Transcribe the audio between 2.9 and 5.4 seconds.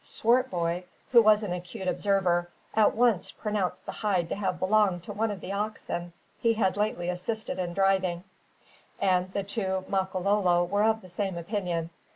once pronounced the hide to have belonged to one